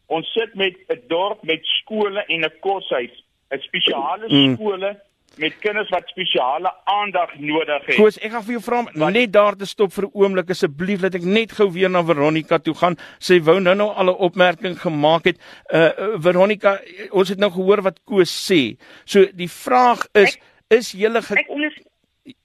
Ons 0.07 0.33
sit 0.33 0.55
met 0.55 0.75
'n 0.89 1.03
dorp 1.09 1.43
met 1.43 1.61
skole 1.63 2.25
en 2.27 2.45
'n 2.45 2.53
koshuis, 2.61 3.25
'n 3.51 3.61
spesiale 3.61 4.29
mm. 4.29 4.55
skole 4.55 5.01
met 5.37 5.59
kinders 5.59 5.89
wat 5.89 6.09
spesiale 6.09 6.73
aandag 6.85 7.39
nodig 7.39 7.87
het. 7.87 7.97
Koos, 7.97 8.19
ek 8.19 8.33
gaan 8.33 8.45
vir 8.45 8.57
jou 8.57 8.63
vra 8.63 9.11
net 9.11 9.33
daar 9.33 9.57
te 9.57 9.67
stop 9.67 9.93
vir 9.93 10.05
'n 10.07 10.15
oomblik 10.15 10.51
asseblief 10.51 11.01
dat 11.01 11.15
ek 11.15 11.25
net 11.25 11.53
gou 11.53 11.71
weer 11.73 11.91
na 11.91 12.05
Veronica 12.05 12.59
toe 12.59 12.75
gaan. 12.75 12.97
Sy 13.19 13.41
wou 13.41 13.61
nou 13.61 13.75
nou 13.75 13.91
al 13.91 14.11
'n 14.11 14.19
opmerking 14.29 14.81
gemaak 14.81 15.25
het. 15.25 15.39
Uh 15.69 16.19
Veronica, 16.19 16.81
ons 17.11 17.29
het 17.29 17.39
nou 17.39 17.51
gehoor 17.51 17.83
wat 17.83 18.01
Koos 18.05 18.33
sê. 18.51 18.77
So 19.05 19.27
die 19.33 19.51
vraag 19.51 20.07
is, 20.13 20.37
ek, 20.37 20.43
is 20.69 20.93
julle 20.93 21.19
Ek 21.19 21.49
ondersteun 21.49 21.96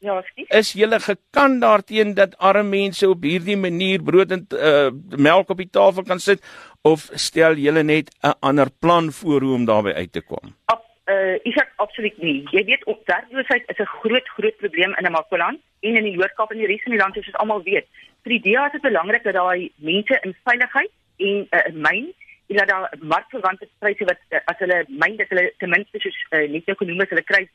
Ja, 0.02 0.16
skiet. 0.26 0.50
Is 0.58 0.72
julle 0.74 0.98
gekant 1.00 1.62
daarteen 1.62 2.16
dat 2.18 2.34
arme 2.38 2.70
mense 2.70 3.10
op 3.10 3.22
hierdie 3.22 3.58
manier 3.58 4.02
brood 4.02 4.32
en 4.34 4.48
uh, 4.58 4.88
melk 5.22 5.52
op 5.54 5.60
die 5.62 5.70
tafel 5.70 6.08
kan 6.08 6.20
sit 6.20 6.42
of 6.82 7.04
stel 7.14 7.60
julle 7.62 7.84
net 7.86 8.10
'n 8.26 8.34
ander 8.50 8.72
plan 8.80 9.12
voor 9.12 9.42
hoe 9.42 9.54
om 9.54 9.66
daarby 9.66 9.94
uit 9.94 10.12
te 10.12 10.22
kom? 10.22 10.56
Ab, 10.74 10.82
uh, 11.06 11.38
ek 11.46 11.54
sê 11.54 11.66
absoluut 11.76 12.18
nie. 12.18 12.42
Jy 12.50 12.64
weet 12.66 12.88
werkloosheid 13.06 13.70
is 13.70 13.78
'n 13.78 13.94
groot 14.02 14.28
groot 14.38 14.58
probleem 14.58 14.96
in 14.98 15.04
Namakoland 15.04 15.60
en 15.80 15.96
in 15.96 16.04
die 16.04 16.16
Noord-Kaap 16.18 16.52
en 16.52 16.58
die 16.58 16.68
res 16.68 16.84
van 16.84 16.92
die 16.92 17.02
land 17.02 17.14
soos 17.14 17.28
ons 17.28 17.42
almal 17.44 17.64
weet. 17.64 17.86
Vir 18.24 18.32
die 18.40 18.44
DA 18.48 18.66
is 18.66 18.72
dit 18.72 18.82
belangrik 18.82 19.24
dat 19.24 19.34
daai 19.34 19.72
mense 19.76 20.20
in 20.24 20.36
veiligheid 20.44 20.92
en 21.18 21.48
uh, 21.52 21.66
in 21.70 21.82
myn 21.82 22.14
en 22.50 22.56
dat 22.58 22.68
daar 22.68 22.94
markverwante 23.00 23.68
pryse 23.80 24.06
wat 24.06 24.22
uh, 24.30 24.40
as 24.46 24.58
hulle 24.58 24.86
myn 24.88 25.18
dat 25.18 25.30
hulle 25.30 25.54
ten 25.58 25.70
minste 25.70 26.00
soos 26.00 26.18
uh, 26.32 26.50
net 26.50 26.66
ekonomies 26.66 27.10
hulle 27.14 27.30
kry 27.32 27.50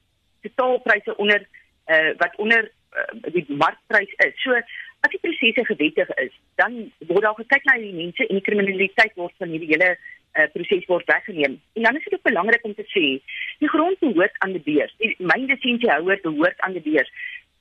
totaalpryse 0.47 1.17
onder 1.17 1.43
uh, 1.87 2.13
wat 2.19 2.37
onder 2.37 2.71
uh, 2.97 3.33
die 3.33 3.45
markprys 3.49 4.13
is. 4.27 4.35
So 4.43 4.57
as 5.01 5.13
die 5.13 5.23
prosesse 5.23 5.65
gewettig 5.65 6.11
is, 6.23 6.35
dan 6.61 6.79
word 7.07 7.23
daar 7.23 7.39
gekyk 7.39 7.65
na 7.69 7.79
die 7.81 7.95
mense 7.95 8.27
en 8.27 8.39
die 8.39 8.47
kriminaliteit 8.47 9.15
word 9.21 9.35
van 9.39 9.53
hierdie 9.53 9.71
hele 9.75 9.95
uh, 9.95 10.47
proses 10.55 10.87
word 10.91 11.09
weggeneem. 11.11 11.59
En 11.79 11.89
dan 11.89 11.97
is 11.97 12.05
dit 12.05 12.15
ook 12.15 12.29
belangrik 12.29 12.65
om 12.65 12.75
te 12.75 12.87
sê, 12.93 13.07
die 13.63 13.73
grond 13.73 13.99
behoort 13.99 14.39
aan 14.45 14.57
die 14.57 14.65
beurs. 14.67 14.95
Die 15.03 15.15
myn 15.19 15.47
lisensiehouer 15.47 16.23
behoort 16.23 16.61
aan 16.67 16.79
die 16.79 16.85
beurs. 16.85 17.13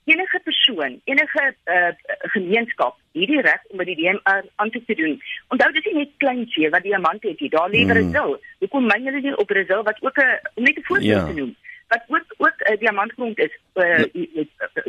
Enige 0.06 0.40
persoon, 0.44 1.00
enige 1.10 1.44
uh, 1.66 1.92
gemeenskap 2.34 2.98
het 3.18 3.30
die 3.32 3.42
reg 3.42 3.64
om 3.74 3.80
by 3.82 3.88
die 3.90 3.96
DMR 3.98 4.44
aan 4.62 4.70
te 4.70 4.98
doen. 5.00 5.16
Onthou 5.50 5.72
dis 5.74 5.88
nie 5.90 5.96
net 6.04 6.12
klein 6.22 6.44
see 6.54 6.70
wat 6.70 6.86
diamant 6.86 7.24
het 7.26 7.40
nie. 7.42 7.50
Daar 7.50 7.72
lê 7.74 7.82
hmm. 7.82 7.94
Brazil. 7.94 8.36
Hoekom 8.62 8.86
myn 8.86 9.08
hulle 9.10 9.22
nie 9.24 9.34
op 9.34 9.50
Brazil 9.50 9.82
wat 9.88 10.02
ook 10.06 10.20
'n 10.22 10.38
om 10.54 10.64
net 10.64 10.78
'n 10.78 10.88
voorbeeld 10.90 11.10
ja. 11.10 11.26
te 11.26 11.34
noem? 11.34 11.56
Wat 12.66 12.74
ook 12.74 12.74
ook 12.74 12.74
'n 12.74 12.74
uh, 12.74 12.74
eh, 12.74 12.80
diamantgrond 12.80 13.40
is. 13.40 13.60
Uh, 13.74 14.00
uh, 14.14 14.46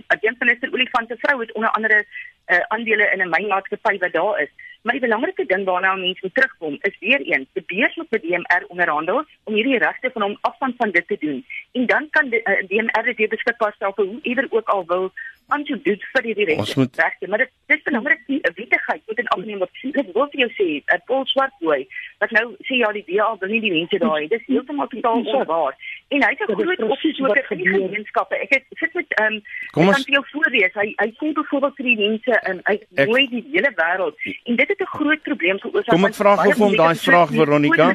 Agentminister 0.06 0.72
Olifante 0.72 1.16
vrou 1.18 1.40
het 1.40 1.52
onder 1.52 1.70
andere 1.70 2.04
uh, 2.46 2.58
aandele 2.68 3.10
in 3.12 3.18
'n 3.18 3.28
mynmaatskappy 3.28 3.98
wat 3.98 4.12
daar 4.12 4.40
is. 4.40 4.50
Maar 4.82 4.94
die 4.94 5.08
belangrike 5.08 5.46
ding 5.46 5.64
waarna 5.64 5.94
mense 5.94 6.18
moet 6.22 6.34
terugkom 6.34 6.76
is 6.80 6.96
weer 7.00 7.20
eens, 7.20 7.48
die 7.52 7.64
beurs 7.66 7.96
moet 7.96 8.10
met 8.10 8.22
DMR 8.22 8.64
onderhandel 8.68 9.24
om 9.44 9.54
hierdie 9.54 9.78
regte 9.78 10.10
van 10.12 10.22
hom 10.22 10.38
afstand 10.40 10.74
van 10.76 10.90
dit 10.90 11.08
te 11.08 11.16
doen. 11.20 11.46
En 11.72 11.86
dan 11.86 12.06
kan 12.10 12.28
die 12.28 12.40
uh, 12.42 12.68
DMR 12.68 13.14
dit 13.16 13.28
beskikbaar 13.28 13.72
stel 13.74 13.92
vir 13.92 14.04
hoe 14.04 14.18
ieder 14.22 14.46
ook 14.50 14.68
al 14.68 14.86
wil 14.86 15.12
aan 15.46 15.64
te 15.64 15.80
doen 15.82 16.00
vir 16.12 16.22
die 16.22 16.44
regte. 16.44 16.78
Moet... 16.78 17.28
Maar 17.28 17.38
dit 17.38 17.50
dis 17.66 17.82
belangrik 17.82 18.22
die 18.26 18.40
wettigheid 18.42 19.02
moet 19.06 19.18
in 19.18 19.28
agneem 19.28 19.58
word. 19.58 19.82
Ek 19.82 20.12
wil 20.14 20.30
vir 20.30 20.40
jou 20.40 20.50
sê, 20.54 20.68
'n 20.94 21.02
Paul 21.06 21.26
Swartboy 21.26 21.86
wat 22.18 22.30
nou 22.30 22.46
sê 22.68 22.78
ja 22.82 22.92
die 22.92 23.04
DA 23.06 23.36
wil 23.40 23.50
nie 23.50 23.60
die 23.60 23.72
mense 23.72 23.98
daai. 23.98 24.28
Dis 24.28 24.46
heeltemal 24.46 24.88
totaal 24.88 25.26
onwaar. 25.26 25.74
En 26.08 26.22
hy 26.22 26.34
het 26.38 26.48
'n 26.48 26.54
groot 26.54 26.82
opsies 26.82 27.20
oor 27.20 27.34
die 27.34 27.42
gemeenskappe. 27.42 28.36
Ek 28.36 28.50
het 28.50 28.64
sit 28.70 28.94
met 28.94 29.06
ehm 29.08 29.32
um, 29.32 29.42
kan 29.70 29.94
vir 29.94 30.14
jou 30.16 30.24
voorlees. 30.32 30.74
Hy 30.74 30.92
hy 30.96 31.08
sê 31.18 31.32
byvoorbeeld 31.32 31.76
vir 31.76 31.84
die 31.84 31.96
mense 31.96 32.40
in 32.50 32.60
hy 32.64 32.76
nooi 33.06 33.28
die 33.28 33.44
hele 33.52 33.72
wêreld 33.74 34.14
en 34.44 34.56
dit 34.56 34.68
het 34.68 34.80
'n 34.80 34.92
groot 34.98 35.22
probleem 35.22 35.58
veroorsaak. 35.58 35.94
Kom 35.94 36.04
ek 36.04 36.14
vra 36.14 36.36
gou 36.36 36.52
vir 36.52 36.64
hom 36.66 36.76
daai 36.76 36.94
vraag 36.94 37.30
Veronica. 37.30 37.92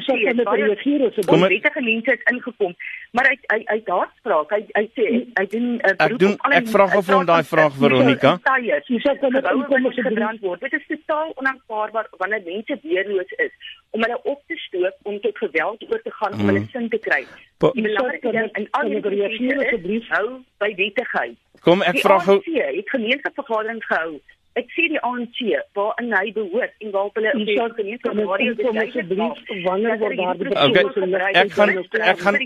Kom 1.26 1.44
ek 1.44 1.50
wettige 1.50 1.80
mense 1.80 2.10
het 2.10 2.22
ingekom, 2.32 2.74
maar 3.10 3.26
hy 3.30 3.36
hy 3.52 3.60
hy 3.66 3.80
daar 3.84 4.08
spraak. 4.18 4.50
Hy 4.50 4.62
hy 4.72 4.86
sê 4.96 5.04
hy 5.40 5.46
doen 5.46 5.66
'n 5.76 5.80
uh, 5.88 5.96
beroep 5.96 6.18
doen, 6.18 6.32
op 6.32 6.44
alle 6.44 6.54
Ek 6.54 6.68
vra 6.68 6.86
gou 6.88 7.02
vir 7.02 7.14
hom 7.14 7.26
daai 7.26 7.44
vraag 7.44 7.72
Veronica. 7.72 8.40
Jy 8.88 9.00
sê 9.00 9.18
kom 9.20 9.36
ek 9.36 9.44
kom 9.68 9.86
ek 9.86 9.94
gebrand 9.94 10.40
word. 10.40 10.60
Dit 10.60 10.72
is 10.72 10.86
totaal 10.88 11.32
onaanvaarbaar 11.34 12.06
wanneer 12.18 12.42
mense 12.44 12.78
weerloos 12.82 13.32
is 13.36 13.52
om 13.90 14.02
hulle 14.02 14.18
op 14.22 14.40
te 14.46 14.56
stoot 14.56 14.94
om 15.02 15.20
tot 15.20 15.38
geweld 15.38 15.84
oor 15.90 16.02
te 16.02 16.12
gaan 16.18 16.32
om 16.32 16.46
hulle 16.48 16.58
hmm. 16.58 16.68
sin 16.72 16.88
te 16.88 16.98
kry. 16.98 17.24
Die 17.62 17.82
in 18.10 18.68
al 18.70 18.90
die 18.90 19.00
reagere 19.00 19.64
asseblief 19.66 20.10
hou 20.16 20.26
by 20.62 20.70
wettigheid. 20.78 21.38
Kom 21.62 21.82
ek 21.86 22.00
vra 22.02 22.18
gou 22.26 22.38
het 22.42 22.94
gemeenskapsvergadering 22.94 23.82
gehou. 23.88 24.20
Ek 24.60 24.68
sien 24.76 24.92
die 24.92 25.00
ANC 25.00 25.38
waar 25.78 25.94
in 26.02 26.10
hy 26.12 26.32
behoort 26.36 26.74
en 26.84 26.90
waar 26.92 27.08
hulle 27.14 27.32
in 27.38 27.46
die 27.48 27.56
gemeenskap 27.56 28.18
waar 28.18 28.42
hulle 28.42 28.84
asseblief 28.84 29.64
wanneer 29.64 29.98
word 30.02 30.16
daar 30.20 30.42
okay. 30.42 31.44
ek 31.44 31.52
gaan 31.56 31.76
ek 32.12 32.24
gaan 32.26 32.40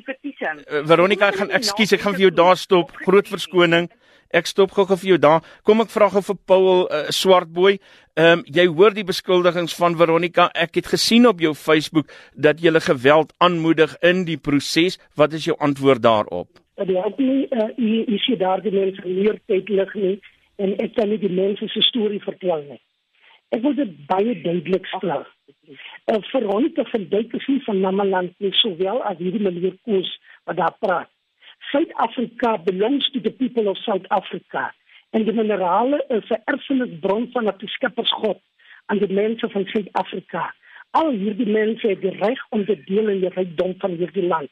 Veronica 0.92 1.32
ek 1.32 1.40
gaan 1.42 1.54
ekskuus 1.60 1.96
ek 1.98 2.04
gaan 2.04 2.18
vir 2.18 2.28
jou 2.28 2.34
daar 2.42 2.60
stop 2.60 2.94
groot 3.02 3.32
verskoning 3.34 3.90
Ek 4.34 4.48
stop 4.50 4.72
gou 4.74 4.86
vir 4.88 5.12
jou 5.12 5.18
daar. 5.22 5.44
Kom 5.62 5.80
ek 5.84 5.92
vra 5.92 6.08
gou 6.10 6.22
vir 6.28 6.38
Paul 6.50 6.86
uh, 6.90 7.06
Swartboy. 7.14 7.78
Ehm 8.16 8.38
um, 8.38 8.42
jy 8.48 8.62
hoor 8.72 8.94
die 8.96 9.04
beskuldigings 9.04 9.74
van 9.76 9.92
Veronica. 10.00 10.46
Ek 10.56 10.78
het 10.78 10.86
gesien 10.88 11.26
op 11.28 11.40
jou 11.44 11.50
Facebook 11.54 12.06
dat 12.32 12.62
jy 12.64 12.72
geweld 12.80 13.34
aanmoedig 13.44 13.92
in 14.00 14.22
die 14.24 14.38
proses. 14.40 14.96
Wat 15.20 15.34
is 15.36 15.44
jou 15.44 15.56
antwoord 15.60 16.00
daarop? 16.02 16.48
Die 16.80 16.96
antwoord 16.96 17.52
uh, 17.52 18.14
is 18.16 18.24
jy 18.24 18.36
daar 18.40 18.62
die 18.64 18.72
mense 18.72 19.04
meer 19.04 19.36
tyd 19.52 19.68
lig 19.68 19.92
nie 19.94 20.14
en 20.56 20.72
ek 20.80 20.94
kan 20.96 21.12
nie 21.12 21.20
die 21.20 21.32
mense 21.32 21.68
se 21.68 21.82
storie 21.84 22.22
vertel 22.24 22.64
nie. 22.70 22.80
Ek 23.52 23.60
wil 23.66 23.76
dit 23.76 23.92
baie 24.08 24.32
duidelik 24.46 24.88
stel. 24.94 25.26
Uh, 25.68 26.16
Veronica 26.30 26.88
van 26.88 27.04
Duyk 27.12 27.36
is 27.36 27.46
nie 27.52 27.60
van 27.68 27.84
Namaland 27.84 28.32
nie, 28.40 28.54
sowel 28.62 29.04
as 29.04 29.20
hierdie 29.20 29.44
meneer 29.44 29.76
Koos 29.84 30.08
wat 30.48 30.56
daar 30.56 30.76
praat. 30.80 31.12
South 31.68 31.92
Africa 32.00 32.56
belongs 32.64 33.12
to 33.12 33.20
the 33.20 33.36
people 33.44 33.68
of 33.68 33.76
South 33.84 34.08
Africa. 34.08 34.70
En 35.10 35.24
die 35.24 35.32
minerale 35.32 36.04
is 36.08 36.28
'n 36.30 36.42
erfenisbron 36.44 37.28
van 37.32 37.48
'n 37.48 37.68
skeppersgod 37.76 38.40
aan 38.86 38.98
die 38.98 39.12
mense 39.12 39.48
van 39.48 39.64
Suid-Afrika. 39.64 40.54
Al 40.90 41.10
hierdie 41.10 41.50
mense 41.50 41.88
het 41.88 42.00
die 42.00 42.16
reg 42.18 42.40
om 42.50 42.64
te 42.64 42.76
deel 42.84 43.08
in 43.08 43.20
die 43.20 43.34
rykdom 43.34 43.74
van 43.78 43.90
hierdie 43.90 44.26
land. 44.26 44.50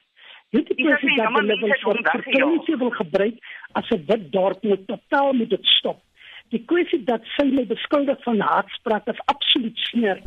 Dit 0.51 0.71
is 0.71 0.77
presies 0.87 1.17
wat 1.17 1.39
hulle 1.39 1.59
wil 1.59 2.63
vir 2.67 2.79
wil 2.79 2.91
gebruik 2.91 3.39
as 3.73 3.91
'n 3.91 4.05
wit 4.07 4.33
dorp 4.33 4.63
moet 4.63 4.87
totaal 4.87 5.33
moet 5.33 5.51
dit 5.51 5.67
stop. 5.67 6.03
Die 6.49 6.65
kwessie 6.65 7.05
dat 7.05 7.23
sy 7.37 7.45
my 7.45 7.65
beskuldig 7.67 8.23
van 8.23 8.41
haatspraak 8.41 9.07
is 9.07 9.25
absoluut 9.33 9.79
sneer. 9.79 10.21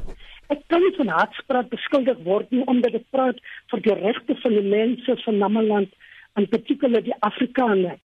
Ek 0.50 0.60
kan 0.68 0.82
nie 0.82 0.96
van 0.98 1.08
haatspraak 1.08 1.70
beskuldig 1.70 2.18
word 2.24 2.52
nie 2.52 2.66
omdat 2.66 2.92
dit 2.92 3.06
praat 3.10 3.40
vir 3.72 3.82
die 3.82 3.94
regte 3.94 4.36
van 4.36 4.52
die 4.52 4.70
mense 4.76 5.18
van 5.24 5.38
Namaland 5.38 5.94
and 6.36 6.50
particularly 6.50 7.14
Afrikaner 7.20 7.98